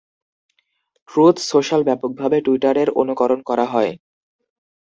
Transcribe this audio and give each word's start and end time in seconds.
Truth 1.09 1.35
Social 1.49 1.81
ব্যাপকভাবে 1.87 2.37
টুইটারের 2.45 2.89
অনুকরণ 3.01 3.39
করা 3.49 3.65
হয়। 3.65 3.91